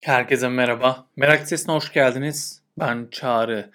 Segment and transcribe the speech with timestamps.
[0.00, 1.06] Herkese merhaba.
[1.16, 2.60] Merak Sesi'ne hoş geldiniz.
[2.78, 3.70] Ben Çağrı.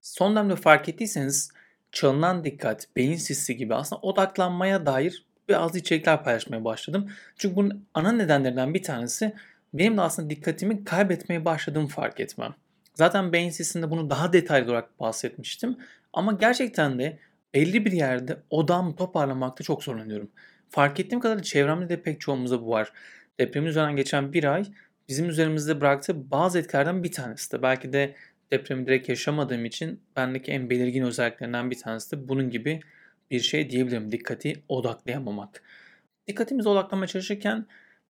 [0.00, 1.50] Son dönemde fark ettiyseniz
[1.92, 7.10] çalınan dikkat, beyin sisi gibi aslında odaklanmaya dair bazı içerikler paylaşmaya başladım.
[7.38, 9.34] Çünkü bunun ana nedenlerinden bir tanesi
[9.72, 12.54] benim de aslında dikkatimi kaybetmeye başladığımı fark etmem.
[12.94, 15.76] Zaten beyin sisinde bunu daha detaylı olarak bahsetmiştim.
[16.12, 17.18] Ama gerçekten de
[17.54, 20.30] belli bir yerde odamı toparlamakta çok zorlanıyorum.
[20.70, 22.92] Fark ettiğim kadarıyla çevremde de pek çoğumuzda bu var.
[23.38, 24.64] Depremin üzerinden geçen bir ay
[25.08, 27.62] bizim üzerimizde bıraktığı bazı etkilerden bir tanesi de.
[27.62, 28.14] Belki de
[28.52, 32.80] depremi direkt yaşamadığım için bendeki en belirgin özelliklerinden bir tanesi de bunun gibi
[33.30, 34.12] bir şey diyebilirim.
[34.12, 35.62] Dikkati odaklayamamak.
[36.26, 37.66] Dikkatimizi odaklamaya çalışırken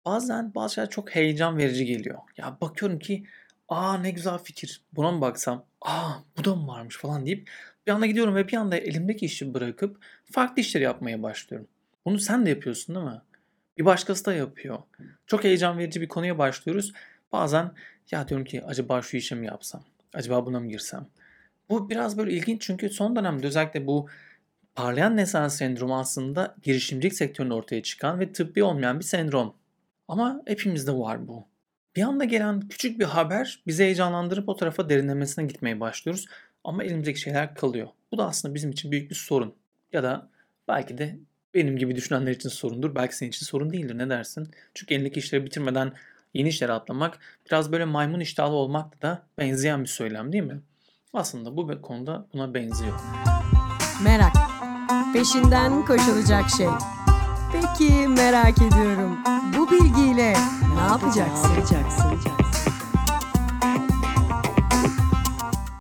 [0.04, 2.18] bazen bazı şeyler çok heyecan verici geliyor.
[2.36, 3.24] Ya bakıyorum ki
[3.68, 7.50] aa ne güzel fikir buna mı baksam aa bu da mı varmış falan deyip
[7.86, 11.68] bir anda gidiyorum ve bir anda elimdeki işi bırakıp farklı işleri yapmaya başlıyorum.
[12.04, 13.20] Bunu sen de yapıyorsun değil mi?
[13.78, 14.78] Bir başkası da yapıyor.
[15.26, 16.92] Çok heyecan verici bir konuya başlıyoruz.
[17.32, 17.72] Bazen
[18.10, 19.84] ya diyorum ki acaba şu işe mi yapsam?
[20.14, 21.06] Acaba buna mı girsem?
[21.68, 24.08] Bu biraz böyle ilginç çünkü son dönemde özellikle bu
[24.74, 29.54] parlayan nesne sendromu aslında girişimcilik sektöründe ortaya çıkan ve tıbbi olmayan bir sendrom.
[30.08, 31.46] Ama hepimizde var bu.
[31.96, 36.26] Bir anda gelen küçük bir haber bizi heyecanlandırıp o tarafa derinlemesine gitmeye başlıyoruz.
[36.64, 37.88] Ama elimizdeki şeyler kalıyor.
[38.12, 39.54] Bu da aslında bizim için büyük bir sorun.
[39.92, 40.28] Ya da
[40.68, 41.18] belki de
[41.54, 42.94] benim gibi düşünenler için sorundur.
[42.94, 43.98] Belki senin için sorun değildir.
[43.98, 44.50] Ne dersin?
[44.74, 45.92] Çünkü elindeki işleri bitirmeden
[46.34, 50.60] yeni işlere atlamak biraz böyle maymun iştahlı olmakla da benzeyen bir söylem değil mi?
[51.12, 53.00] Aslında bu konuda buna benziyor.
[54.04, 54.32] Merak.
[55.12, 56.68] Peşinden koşulacak şey.
[57.52, 59.18] Peki merak ediyorum.
[59.58, 60.34] Bu bilgiyle
[60.74, 61.52] ne yapacaksın?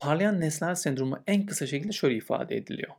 [0.02, 2.92] Parlayan nesneler sendromu en kısa şekilde şöyle ifade ediliyor.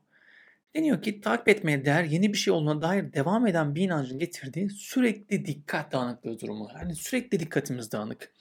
[0.76, 4.70] Deniyor ki takip etmeye değer yeni bir şey olduğuna dair devam eden bir inancın getirdiği
[4.70, 6.68] sürekli dikkat dağınıklığı durumu.
[6.74, 8.32] Yani sürekli dikkatimiz dağınık.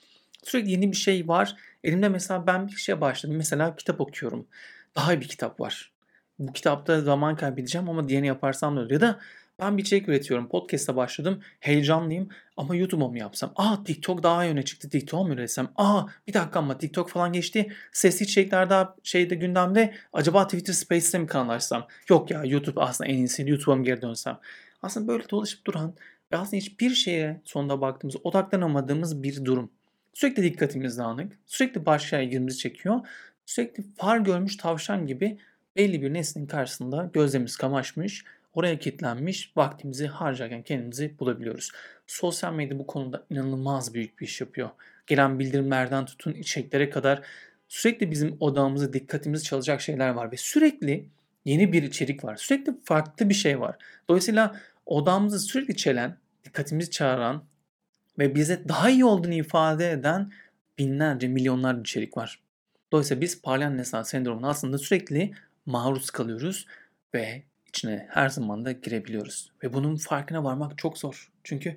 [0.42, 1.56] Sürekli yeni bir şey var.
[1.84, 3.36] Elimde mesela ben bir şeye başladım.
[3.36, 4.46] Mesela kitap okuyorum.
[4.96, 5.92] Daha bir kitap var.
[6.38, 8.90] Bu kitapta zaman kaybedeceğim ama diğerini yaparsam ne olur?
[8.90, 9.20] Ya da
[9.60, 10.48] ben bir içerik üretiyorum.
[10.48, 11.42] Podcast'a başladım.
[11.60, 13.52] Heyecanlıyım ama YouTube'a mı yapsam?
[13.56, 14.88] Aa TikTok daha öne çıktı.
[14.88, 15.68] TikTok'a mı üretsem?
[15.76, 17.72] Aa bir dakika ama TikTok falan geçti.
[17.92, 19.94] Sesli içerikler daha şeyde gündemde.
[20.12, 21.86] Acaba Twitter Space'te mi kanal açsam?
[22.08, 23.50] Yok ya YouTube aslında en iyisi.
[23.50, 24.38] YouTube'a mı geri dönsem?
[24.82, 25.94] Aslında böyle dolaşıp duran
[26.32, 29.70] ve aslında hiçbir şeye sonunda baktığımız, odaklanamadığımız bir durum.
[30.14, 31.32] Sürekli dikkatimiz dağınık.
[31.46, 33.00] Sürekli başka ilgimizi çekiyor.
[33.46, 35.38] Sürekli far görmüş tavşan gibi
[35.76, 38.24] belli bir nesnenin karşısında gözlerimiz kamaşmış
[38.54, 41.70] Oraya kilitlenmiş vaktimizi harcarken kendimizi bulabiliyoruz.
[42.06, 44.70] Sosyal medya bu konuda inanılmaz büyük bir iş yapıyor.
[45.06, 47.22] Gelen bildirimlerden tutun içeriklere kadar
[47.68, 51.08] sürekli bizim odağımızı, dikkatimizi çalacak şeyler var ve sürekli
[51.44, 52.36] yeni bir içerik var.
[52.36, 53.76] Sürekli farklı bir şey var.
[54.08, 57.44] Dolayısıyla odağımızı sürekli çelen, dikkatimizi çağıran
[58.18, 60.32] ve bize daha iyi olduğunu ifade eden
[60.78, 62.40] binlerce, milyonlarca içerik var.
[62.92, 65.32] Dolayısıyla biz parlayan nesne sendromuna aslında sürekli
[65.66, 66.66] maruz kalıyoruz
[67.14, 67.42] ve
[67.74, 69.50] içine her zaman da girebiliyoruz.
[69.62, 71.32] Ve bunun farkına varmak çok zor.
[71.44, 71.76] Çünkü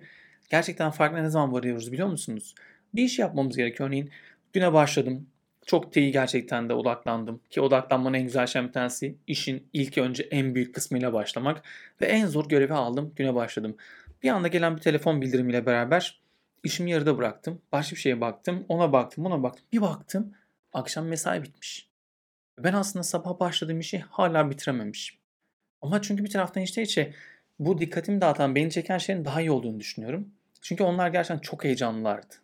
[0.50, 2.56] gerçekten farkına ne zaman varıyoruz biliyor musunuz?
[2.95, 3.89] Bir iş yapmamız gerekiyor.
[3.89, 4.09] Örneğin
[4.53, 5.28] güne başladım.
[5.66, 7.41] Çok iyi gerçekten de odaklandım.
[7.50, 11.63] Ki odaklanmanın en güzel şey bir tanesi işin ilk önce en büyük kısmıyla başlamak.
[12.01, 13.13] Ve en zor görevi aldım.
[13.16, 13.77] Güne başladım.
[14.23, 16.22] Bir anda gelen bir telefon bildirimiyle beraber
[16.63, 17.62] işimi yarıda bıraktım.
[17.72, 18.66] Başka bir şeye baktım.
[18.69, 19.66] Ona baktım, ona baktım.
[19.73, 20.33] Bir baktım
[20.73, 21.89] akşam mesai bitmiş.
[22.59, 25.25] Ben aslında sabah başladığım işi hala bitirememişim.
[25.81, 27.13] Ama çünkü bir taraftan işte içe
[27.59, 30.30] bu dikkatimi dağıtan, beni çeken şeyin daha iyi olduğunu düşünüyorum.
[30.62, 32.36] Çünkü onlar gerçekten çok heyecanlılardı.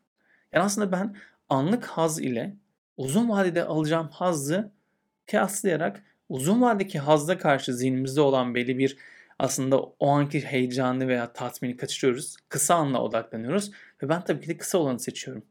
[0.54, 1.16] Yani aslında ben
[1.50, 2.56] anlık haz ile
[2.98, 4.72] uzun vadede alacağım hazzı
[5.28, 8.98] kıyaslayarak uzun vadedeki hazda karşı zihnimizde olan belli bir
[9.40, 12.38] aslında o anki heyecanı veya tatmini kaçırıyoruz.
[12.50, 13.72] Kısa anla odaklanıyoruz
[14.04, 15.44] ve ben tabii ki de kısa olanı seçiyorum.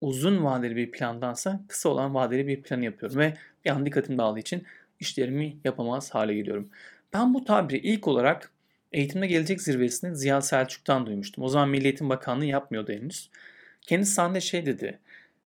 [0.00, 4.40] Uzun vadeli bir plandansa kısa olan vadeli bir planı yapıyorum ve bir an dikkatim dağıldığı
[4.40, 4.66] için
[5.00, 6.70] işlerimi yapamaz hale geliyorum.
[7.12, 8.52] Ben bu tabiri ilk olarak
[8.92, 11.44] Eğitimde Gelecek Zirvesi'ni Ziya Selçuk'tan duymuştum.
[11.44, 13.30] O zaman Milli Eğitim Bakanlığı yapmıyordu henüz.
[13.82, 14.98] Kendisi sahnede şey dedi.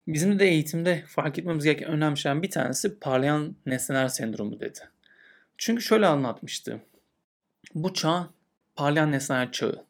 [0.08, 4.80] Bizim de eğitimde fark etmemiz gereken önemli şeylerden bir tanesi parlayan nesneler sendromu dedi.
[5.58, 6.80] Çünkü şöyle anlatmıştı.
[7.76, 8.30] Bu çağ
[8.76, 9.86] parlayan nesneler çağı.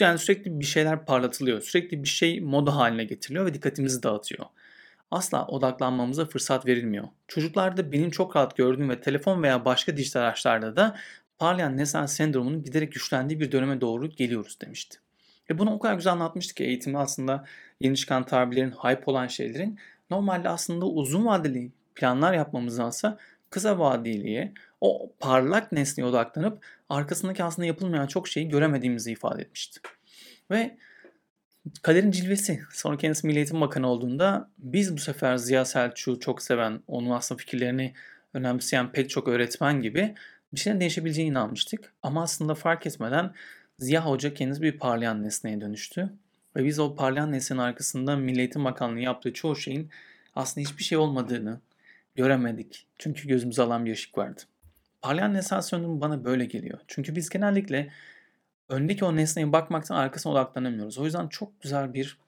[0.00, 1.60] Yani sürekli bir şeyler parlatılıyor.
[1.62, 4.46] Sürekli bir şey moda haline getiriliyor ve dikkatimizi dağıtıyor.
[5.12, 7.08] Asla odaklanmamıza fırsat verilmiyor.
[7.28, 10.96] Çocuklarda benim çok rahat gördüğüm ve telefon veya başka dijital araçlarda da
[11.38, 14.98] parlayan nesnel sendromunun giderek güçlendiği bir döneme doğru geliyoruz demişti.
[15.50, 17.44] Ve bunu o kadar güzel anlatmıştı ki eğitimde aslında
[17.80, 19.78] yeni çıkan tabirlerin, hype olan şeylerin
[20.10, 23.18] normalde aslında uzun vadeli planlar yapmamızdansa
[23.50, 29.80] kısa vadeliye o parlak nesneye odaklanıp arkasındaki aslında yapılmayan çok şeyi göremediğimizi ifade etmişti.
[30.50, 30.76] Ve
[31.82, 32.60] Kaderin cilvesi.
[32.72, 37.38] Sonra kendisi Milli Eğitim Bakanı olduğunda biz bu sefer Ziya Selçuk'u çok seven, onun aslında
[37.38, 37.94] fikirlerini
[38.34, 40.14] önemseyen pek çok öğretmen gibi
[40.54, 41.92] bir şeylerin değişebileceğine inanmıştık.
[42.02, 43.32] Ama aslında fark etmeden
[43.78, 46.12] Ziya Hoca kendisi bir parlayan nesneye dönüştü.
[46.56, 49.90] Ve biz o parlayan nesnenin arkasında Milli Eğitim Bakanlığı yaptığı çoğu şeyin
[50.36, 51.60] aslında hiçbir şey olmadığını
[52.14, 52.86] göremedik.
[52.98, 54.40] Çünkü gözümüze alan bir ışık vardı.
[55.02, 56.78] Parlayan sendromu bana böyle geliyor.
[56.88, 57.90] Çünkü biz genellikle
[58.68, 60.98] öndeki o nesneye bakmaktan arkasına odaklanamıyoruz.
[60.98, 62.18] O yüzden çok güzel bir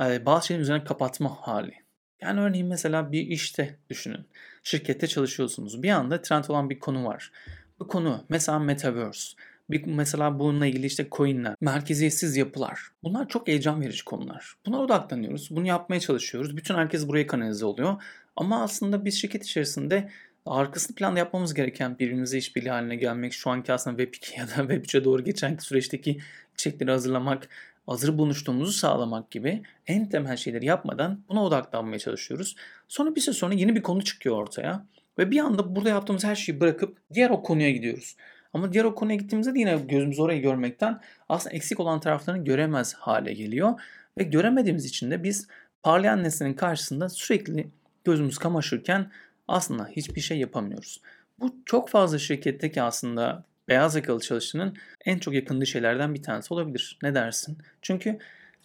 [0.00, 1.74] e, bazı şeylerin üzerine kapatma hali.
[2.20, 4.26] Yani örneğin mesela bir işte düşünün.
[4.62, 5.82] Şirkette çalışıyorsunuz.
[5.82, 7.32] Bir anda trend olan bir konu var.
[7.80, 9.36] Bu konu mesela Metaverse.
[9.70, 12.80] Bir, mesela bununla ilgili işte coinler, merkeziyetsiz yapılar.
[13.02, 14.54] Bunlar çok heyecan verici konular.
[14.66, 15.48] Buna odaklanıyoruz.
[15.50, 16.56] Bunu yapmaya çalışıyoruz.
[16.56, 18.02] Bütün herkes buraya kanalize oluyor.
[18.36, 20.10] Ama aslında biz şirket içerisinde
[20.46, 25.04] arkasını planda yapmamız gereken birbirimize işbirliği haline gelmek, şu anki aslında Web2 ya da Web3'e
[25.04, 26.18] doğru geçen süreçteki
[26.54, 27.48] içerikleri hazırlamak,
[27.86, 32.56] hazır buluştuğumuzu sağlamak gibi en temel şeyleri yapmadan buna odaklanmaya çalışıyoruz.
[32.88, 34.86] Sonra bir süre sonra yeni bir konu çıkıyor ortaya
[35.18, 38.16] ve bir anda burada yaptığımız her şeyi bırakıp diğer o konuya gidiyoruz.
[38.52, 42.94] Ama diğer o konuya gittiğimizde de yine gözümüz orayı görmekten aslında eksik olan taraflarını göremez
[42.94, 43.80] hale geliyor.
[44.18, 45.48] Ve göremediğimiz için de biz
[45.82, 47.68] parlayan nesnenin karşısında sürekli
[48.04, 49.10] gözümüz kamaşırken
[49.48, 51.00] aslında hiçbir şey yapamıyoruz.
[51.40, 56.98] Bu çok fazla şirketteki aslında beyaz yakalı çalışanın en çok yakındığı şeylerden bir tanesi olabilir.
[57.02, 57.58] Ne dersin?
[57.82, 58.18] Çünkü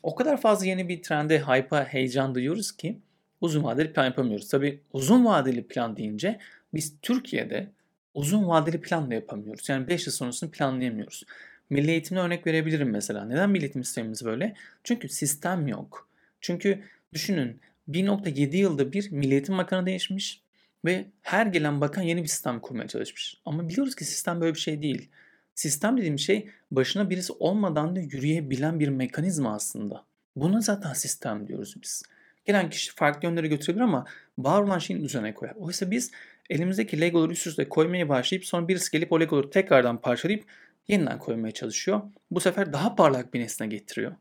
[0.03, 2.97] o kadar fazla yeni bir trende hype'a heyecan duyuyoruz ki
[3.41, 4.47] uzun vadeli plan yapamıyoruz.
[4.47, 6.39] Tabii uzun vadeli plan deyince
[6.74, 7.68] biz Türkiye'de
[8.13, 9.69] uzun vadeli plan da yapamıyoruz.
[9.69, 11.24] Yani 5 yıl sonrasını planlayamıyoruz.
[11.69, 13.25] Milli eğitimine örnek verebilirim mesela.
[13.25, 14.56] Neden milli eğitim sistemimiz böyle?
[14.83, 16.09] Çünkü sistem yok.
[16.41, 16.83] Çünkü
[17.13, 17.59] düşünün
[17.89, 20.41] 1.7 yılda bir Milli Eğitim Bakanı değişmiş
[20.85, 23.38] ve her gelen bakan yeni bir sistem kurmaya çalışmış.
[23.45, 25.09] Ama biliyoruz ki sistem böyle bir şey değil.
[25.56, 30.06] Sistem dediğim şey başına birisi olmadan da yürüyebilen bir mekanizma aslında.
[30.35, 32.03] Buna zaten sistem diyoruz biz.
[32.45, 34.06] Gelen kişi farklı yönlere götürebilir ama
[34.38, 35.56] var olan şeyin üzerine koyar.
[35.56, 36.12] Oysa biz
[36.50, 40.45] elimizdeki legoları üst üste koymaya başlayıp sonra birisi gelip o legoları tekrardan parçalayıp
[40.88, 42.01] yeniden koymaya çalışıyor.
[42.31, 44.15] Bu sefer daha parlak bir nesne getiriyor.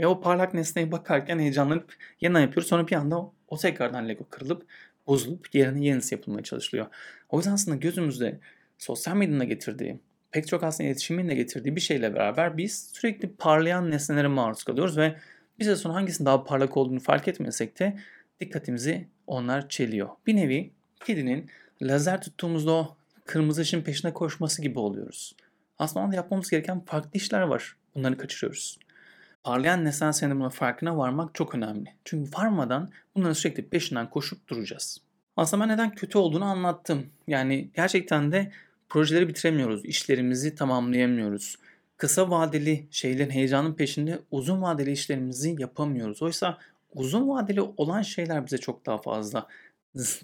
[0.00, 2.68] Ve o parlak nesneye bakarken heyecanlanıp yeniden yapıyoruz.
[2.68, 4.66] Sonra bir anda o, o tekrardan lego kırılıp
[5.06, 6.86] bozulup yerine yenisi yapılmaya çalışılıyor.
[7.28, 8.40] O yüzden aslında gözümüzde
[8.78, 10.00] sosyal medyanın getirdiği,
[10.30, 14.96] pek çok aslında iletişimin de getirdiği bir şeyle beraber biz sürekli parlayan nesnelere maruz kalıyoruz
[14.96, 15.16] ve
[15.58, 17.98] bize sonra hangisinin daha parlak olduğunu fark etmesek de
[18.40, 20.08] dikkatimizi onlar çeliyor.
[20.26, 20.70] Bir nevi
[21.04, 21.50] kedinin
[21.82, 22.96] lazer tuttuğumuzda o
[23.26, 25.36] kırmızı ışın peşine koşması gibi oluyoruz.
[25.78, 27.76] Aslında yapmamız gereken farklı işler var.
[27.94, 28.78] Bunları kaçırıyoruz.
[29.44, 31.94] Parlayan nesnel sendromunun farkına varmak çok önemli.
[32.04, 35.00] Çünkü varmadan bunların sürekli peşinden koşup duracağız.
[35.36, 37.06] Aslında ben neden kötü olduğunu anlattım.
[37.26, 38.52] Yani gerçekten de
[38.88, 41.56] projeleri bitiremiyoruz, işlerimizi tamamlayamıyoruz.
[41.96, 46.22] Kısa vadeli şeylerin heyecanın peşinde uzun vadeli işlerimizi yapamıyoruz.
[46.22, 46.58] Oysa
[46.94, 49.46] uzun vadeli olan şeyler bize çok daha fazla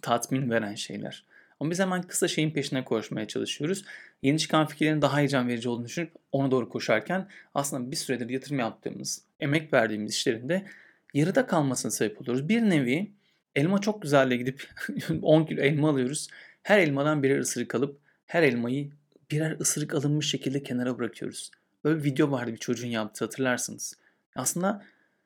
[0.02, 1.24] tatmin veren şeyler.
[1.60, 3.84] Ama biz hemen kısa şeyin peşine koşmaya çalışıyoruz.
[4.22, 8.58] Yeni çıkan fikirlerin daha heyecan verici olduğunu düşünüp ona doğru koşarken aslında bir süredir yatırım
[8.58, 10.66] yaptığımız, emek verdiğimiz işlerinde
[11.14, 12.48] yarıda kalmasına sebep oluyoruz.
[12.48, 13.12] Bir nevi
[13.56, 14.68] elma çok güzelle gidip
[15.22, 16.28] 10 kilo elma alıyoruz.
[16.62, 18.90] Her elmadan birer ısırık alıp her elmayı
[19.30, 21.50] birer ısırık alınmış şekilde kenara bırakıyoruz.
[21.84, 23.94] Böyle bir video vardı bir çocuğun yaptığı hatırlarsınız.
[24.34, 24.84] Aslında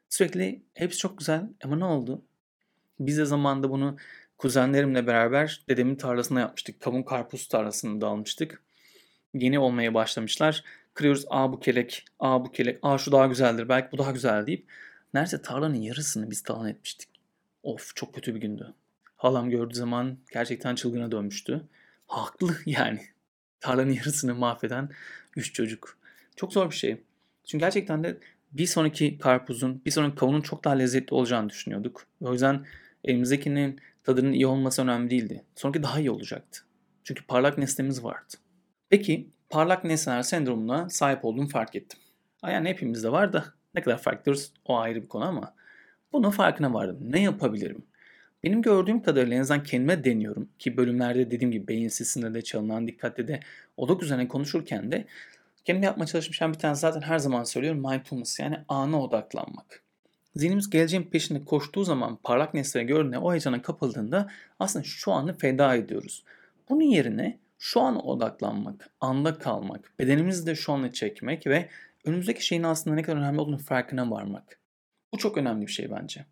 [0.08, 2.22] sürekli hepsi çok güzel ama ne oldu?
[3.00, 3.96] Biz de zamanında bunu
[4.42, 6.80] Kuzenlerimle beraber dedemin tarlasına yapmıştık.
[6.80, 8.62] Kavun karpuz tarlasını da almıştık.
[9.34, 10.64] Yeni olmaya başlamışlar.
[10.94, 14.46] Kırıyoruz aa bu kelek, aa bu kelek, aa şu daha güzeldir, belki bu daha güzel
[14.46, 14.66] deyip
[15.14, 17.08] neredeyse tarlanın yarısını biz talan etmiştik.
[17.62, 18.74] Of çok kötü bir gündü.
[19.16, 21.62] Halam gördüğü zaman gerçekten çılgına dönmüştü.
[22.06, 23.00] Haklı yani.
[23.60, 24.88] Tarlanın yarısını mahveden
[25.36, 25.98] üç çocuk.
[26.36, 27.02] Çok zor bir şey.
[27.44, 28.18] Çünkü gerçekten de
[28.52, 32.06] bir sonraki karpuzun, bir sonraki kavunun çok daha lezzetli olacağını düşünüyorduk.
[32.20, 32.66] O yüzden
[33.04, 35.44] elimizdekinin tadının iyi olması önemli değildi.
[35.56, 36.60] Sonraki daha iyi olacaktı.
[37.04, 38.34] Çünkü parlak nesnemiz vardı.
[38.88, 42.00] Peki parlak nesneler sendromuna sahip olduğumu fark ettim.
[42.46, 43.44] Yani hepimizde var da
[43.74, 44.26] ne kadar fark
[44.64, 45.54] o ayrı bir konu ama
[46.12, 46.98] bunun farkına vardım.
[47.00, 47.82] Ne yapabilirim?
[48.44, 52.88] Benim gördüğüm kadarıyla en azından kendime deniyorum ki bölümlerde dediğim gibi beyin sesinde de çalınan
[52.88, 53.40] dikkatle de
[53.76, 55.06] odak üzerine konuşurken de
[55.64, 59.81] kendime yapmaya çalışmışım bir tane zaten her zaman söylüyorum mindfulness yani ana odaklanmak.
[60.36, 65.74] Zihnimiz geleceğin peşinde koştuğu zaman parlak nesneleri gördüğünde o heyecana kapıldığında aslında şu anı feda
[65.74, 66.24] ediyoruz.
[66.68, 71.68] Bunun yerine şu an odaklanmak, anda kalmak, bedenimizi de şu anı çekmek ve
[72.04, 74.58] önümüzdeki şeyin aslında ne kadar önemli olduğunu farkına varmak.
[75.12, 76.26] Bu çok önemli bir şey bence.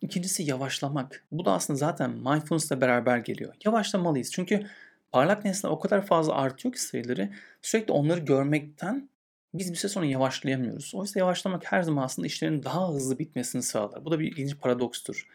[0.00, 1.24] İkincisi yavaşlamak.
[1.32, 3.54] Bu da aslında zaten mindfulness'la beraber geliyor.
[3.64, 4.66] Yavaşlamalıyız çünkü
[5.12, 7.30] parlak nesneler o kadar fazla artıyor ki sayıları
[7.62, 9.08] sürekli onları görmekten
[9.54, 10.94] biz bir süre sonra yavaşlayamıyoruz.
[10.94, 14.04] Oysa yavaşlamak her zaman aslında işlerin daha hızlı bitmesini sağlar.
[14.04, 15.26] Bu da bir ilginç paradokstur.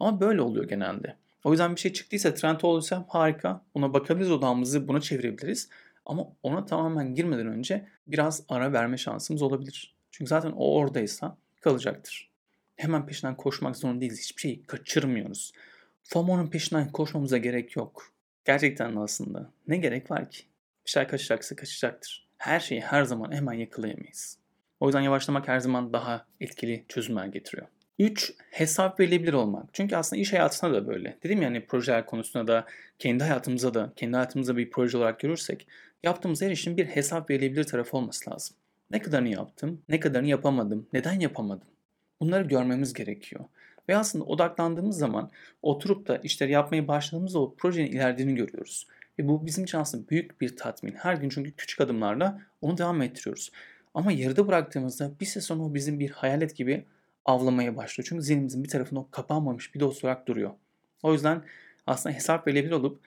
[0.00, 1.16] Ama böyle oluyor genelde.
[1.44, 3.62] O yüzden bir şey çıktıysa, trend olduysa harika.
[3.74, 5.68] Buna bakabiliriz odamızı, buna çevirebiliriz.
[6.06, 9.94] Ama ona tamamen girmeden önce biraz ara verme şansımız olabilir.
[10.10, 12.30] Çünkü zaten o oradaysa kalacaktır.
[12.76, 14.20] Hemen peşinden koşmak zorunda değiliz.
[14.20, 15.52] Hiçbir şeyi kaçırmıyoruz.
[16.02, 18.12] FOMO'nun peşinden koşmamıza gerek yok.
[18.44, 19.50] Gerçekten aslında.
[19.68, 20.42] Ne gerek var ki?
[20.86, 22.29] Bir şey kaçacaksa kaçacaktır.
[22.40, 24.38] Her şeyi her zaman hemen yakalayamayız.
[24.80, 27.66] O yüzden yavaşlamak her zaman daha etkili çözümler getiriyor.
[27.98, 28.32] 3.
[28.50, 29.64] Hesap verilebilir olmak.
[29.72, 31.18] Çünkü aslında iş hayatında da böyle.
[31.22, 32.66] Dedim ya hani projeler konusunda da
[32.98, 35.66] kendi hayatımıza da kendi hayatımıza bir proje olarak görürsek
[36.02, 38.56] yaptığımız her işin bir hesap verilebilir tarafı olması lazım.
[38.90, 41.68] Ne kadarını yaptım, ne kadarını yapamadım, neden yapamadım?
[42.20, 43.44] Bunları görmemiz gerekiyor.
[43.88, 45.30] Ve aslında odaklandığımız zaman
[45.62, 48.86] oturup da işleri yapmaya başladığımızda o projenin ilerlediğini görüyoruz.
[49.20, 50.92] Ve bu bizim için aslında büyük bir tatmin.
[50.92, 53.50] Her gün çünkü küçük adımlarla onu devam ettiriyoruz.
[53.94, 56.84] Ama yarıda bıraktığımızda bir sonra o bizim bir hayalet gibi
[57.24, 58.06] avlamaya başlıyor.
[58.08, 60.50] Çünkü zihnimizin bir tarafında o kapanmamış bir dost olarak duruyor.
[61.02, 61.42] O yüzden
[61.86, 63.00] aslında hesap verilebilir olup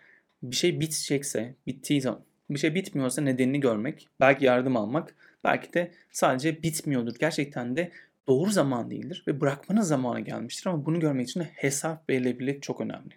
[0.43, 5.91] bir şey bitecekse, bittiği zaman, bir şey bitmiyorsa nedenini görmek, belki yardım almak, belki de
[6.12, 7.15] sadece bitmiyordur.
[7.20, 7.91] Gerçekten de
[8.27, 12.82] doğru zaman değildir ve bırakmanın zamanı gelmiştir ama bunu görmek için de hesap verilebilirlik çok
[12.82, 13.13] önemli.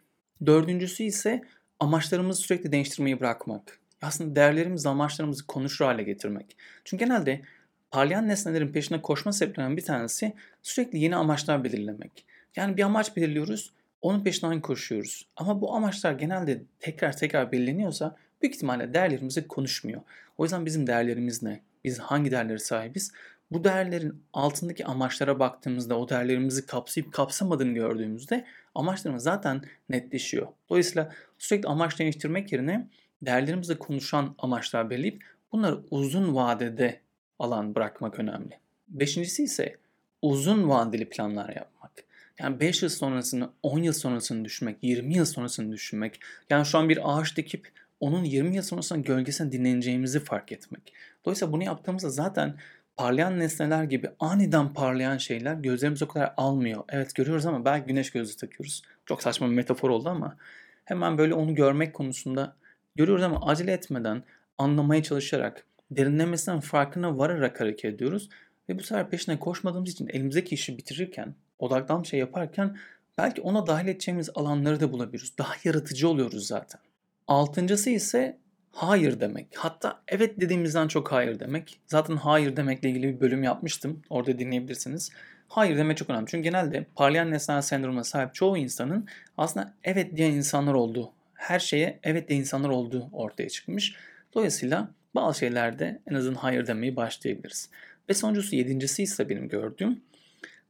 [0.46, 1.42] Dördüncüsü ise
[1.80, 3.78] amaçlarımızı sürekli değiştirmeyi bırakmak.
[4.02, 6.56] Aslında değerlerimizi, amaçlarımızı konuşur hale getirmek.
[6.84, 7.42] Çünkü genelde
[7.90, 12.24] parlayan nesnelerin peşine koşma sebeplerinden bir tanesi sürekli yeni amaçlar belirlemek.
[12.56, 15.26] Yani bir amaç belirliyoruz, onun peşinden koşuyoruz.
[15.36, 20.00] Ama bu amaçlar genelde tekrar tekrar belirleniyorsa büyük ihtimalle değerlerimizi konuşmuyor.
[20.38, 21.60] O yüzden bizim değerlerimiz ne?
[21.84, 23.12] Biz hangi değerlere sahibiz?
[23.50, 30.46] Bu değerlerin altındaki amaçlara baktığımızda o değerlerimizi kapsayıp kapsamadığını gördüğümüzde amaçlarımız zaten netleşiyor.
[30.68, 32.88] Dolayısıyla sürekli amaç değiştirmek yerine
[33.22, 37.00] değerlerimizle konuşan amaçlar belirleyip bunları uzun vadede
[37.38, 38.58] alan bırakmak önemli.
[38.88, 39.76] Beşincisi ise
[40.22, 41.92] uzun vadeli planlar yapmak.
[42.38, 46.20] Yani 5 yıl sonrasını, 10 yıl sonrasını düşünmek, 20 yıl sonrasını düşünmek.
[46.50, 50.92] Yani şu an bir ağaç dikip onun 20 yıl sonrasında gölgesine dinleneceğimizi fark etmek.
[51.24, 52.56] Dolayısıyla bunu yaptığımızda zaten
[52.96, 56.84] parlayan nesneler gibi aniden parlayan şeyler gözlerimiz o kadar almıyor.
[56.88, 58.82] Evet görüyoruz ama belki güneş gözlüğü takıyoruz.
[59.06, 60.36] Çok saçma bir metafor oldu ama
[60.84, 62.56] hemen böyle onu görmek konusunda
[62.96, 64.22] görüyoruz ama acele etmeden
[64.58, 68.28] anlamaya çalışarak derinlemesinden farkına vararak hareket ediyoruz.
[68.68, 72.76] Ve bu sefer peşine koşmadığımız için elimizdeki işi bitirirken, odaklan şey yaparken
[73.18, 75.38] belki ona dahil edeceğimiz alanları da bulabiliyoruz.
[75.38, 76.80] Daha yaratıcı oluyoruz zaten.
[77.28, 78.38] Altıncısı ise
[78.76, 79.46] hayır demek.
[79.54, 81.80] Hatta evet dediğimizden çok hayır demek.
[81.86, 84.02] Zaten hayır demekle ilgili bir bölüm yapmıştım.
[84.10, 85.10] Orada dinleyebilirsiniz.
[85.48, 86.26] Hayır demek çok önemli.
[86.26, 91.98] Çünkü genelde parlayan nesnel sendromuna sahip çoğu insanın aslında evet diyen insanlar olduğu, her şeye
[92.02, 93.96] evet diyen insanlar olduğu ortaya çıkmış.
[94.34, 97.70] Dolayısıyla bazı şeylerde en azından hayır demeyi başlayabiliriz.
[98.08, 100.00] Ve sonuncusu yedincisi ise benim gördüğüm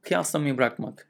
[0.03, 1.09] kıyaslamayı bırakmak.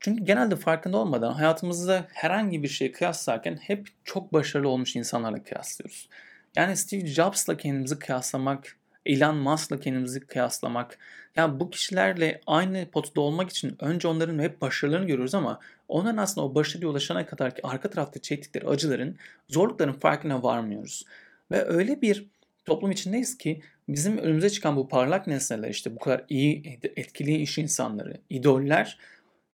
[0.00, 6.08] Çünkü genelde farkında olmadan hayatımızda herhangi bir şeyi kıyaslarken hep çok başarılı olmuş insanlarla kıyaslıyoruz.
[6.56, 8.76] Yani Steve Jobs'la kendimizi kıyaslamak,
[9.06, 10.98] Elon Musk'la kendimizi kıyaslamak.
[11.36, 16.46] Yani bu kişilerle aynı potada olmak için önce onların hep başarılarını görüyoruz ama onların aslında
[16.46, 19.16] o başarıya ulaşana kadar ki arka tarafta çektikleri acıların,
[19.48, 21.04] zorlukların farkına varmıyoruz.
[21.50, 22.26] Ve öyle bir
[22.64, 27.58] toplum içindeyiz ki bizim önümüze çıkan bu parlak nesneler işte bu kadar iyi etkili iş
[27.58, 28.98] insanları, idoller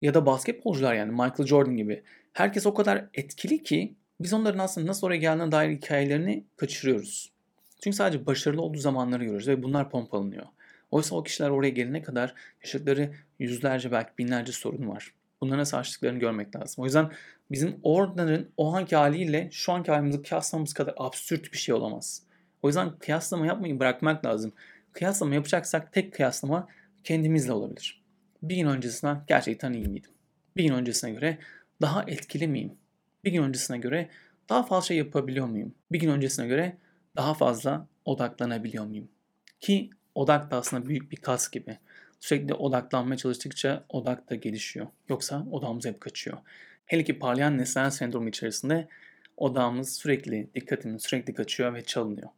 [0.03, 4.87] ya da basketbolcular yani Michael Jordan gibi herkes o kadar etkili ki biz onların aslında
[4.87, 7.33] nasıl oraya geldiğine dair hikayelerini kaçırıyoruz.
[7.85, 10.47] Çünkü sadece başarılı olduğu zamanları görüyoruz ve bunlar pompalanıyor.
[10.91, 15.15] Oysa o kişiler oraya gelene kadar yaşadıkları yüzlerce belki binlerce sorun var.
[15.41, 16.83] Bunları nasıl açtıklarını görmek lazım.
[16.83, 17.11] O yüzden
[17.51, 22.23] bizim onların o anki haliyle şu anki halimizi kıyaslamamız kadar absürt bir şey olamaz.
[22.63, 24.53] O yüzden kıyaslama yapmayı bırakmak lazım.
[24.93, 26.69] Kıyaslama yapacaksak tek kıyaslama
[27.05, 28.03] kendimizle olabilir.
[28.43, 30.11] Bir gün öncesine gerçekten iyi miydim?
[30.57, 31.39] Bir gün öncesine göre
[31.81, 32.73] daha etkili miyim?
[33.25, 34.09] Bir gün öncesine göre
[34.49, 35.75] daha fazla şey yapabiliyor muyum?
[35.93, 36.77] Bir gün öncesine göre
[37.17, 39.09] daha fazla odaklanabiliyor muyum?
[39.61, 41.79] Ki odak da aslında büyük bir kas gibi.
[42.21, 44.87] Sürekli odaklanmaya çalıştıkça odak da gelişiyor.
[45.09, 46.39] Yoksa odamız hep kaçıyor.
[46.87, 48.89] Hele ki parlayan nesnel sendromu içerisinde
[49.37, 52.29] odamız sürekli, dikkatimiz sürekli kaçıyor ve çalınıyor.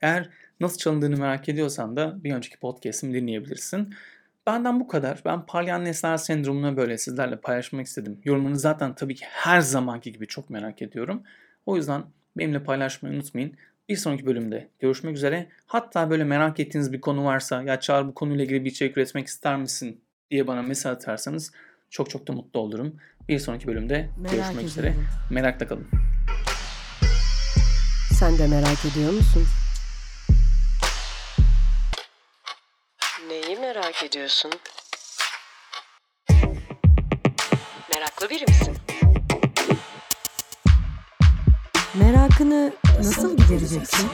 [0.00, 3.94] Eğer nasıl çalındığını merak ediyorsan da bir önceki podcast'imi dinleyebilirsin.
[4.46, 5.22] Benden bu kadar.
[5.24, 8.20] Ben parlayan nesneler sendromunu böyle sizlerle paylaşmak istedim.
[8.24, 11.22] Yorumlarını zaten tabii ki her zamanki gibi çok merak ediyorum.
[11.66, 12.02] O yüzden
[12.36, 13.52] benimle paylaşmayı unutmayın.
[13.88, 15.48] Bir sonraki bölümde görüşmek üzere.
[15.66, 19.26] Hatta böyle merak ettiğiniz bir konu varsa ya Çağrı bu konuyla ilgili bir içerik üretmek
[19.26, 21.52] ister misin diye bana mesaj atarsanız
[21.90, 22.96] çok çok da mutlu olurum.
[23.28, 24.66] Bir sonraki bölümde merak görüşmek ediyorum.
[24.66, 24.94] üzere.
[25.30, 25.86] Merakla kalın.
[28.12, 29.42] Sen de merak ediyor musun?
[34.04, 34.50] Merak ediyorsun?
[37.90, 38.76] Meraklı biri misin?
[41.94, 44.10] Merakını nasıl gidereceksin?